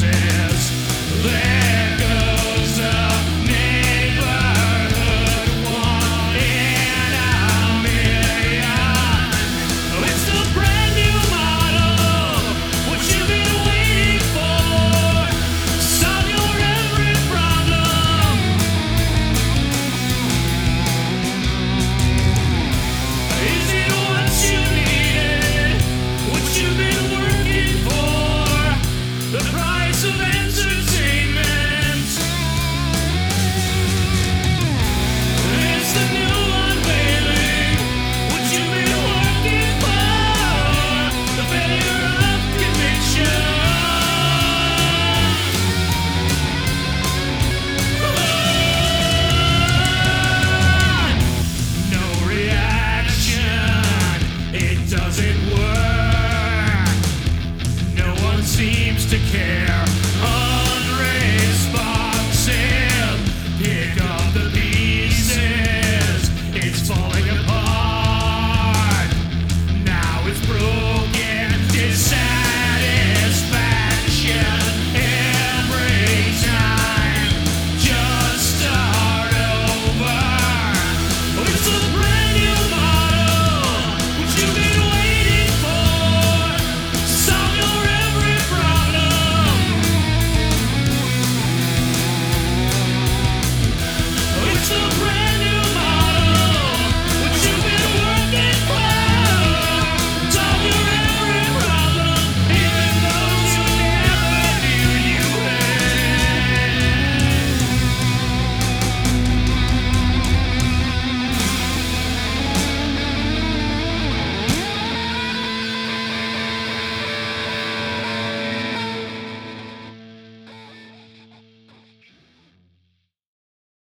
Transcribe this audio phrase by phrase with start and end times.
[0.00, 0.06] the
[1.22, 1.59] There
[59.30, 59.69] care.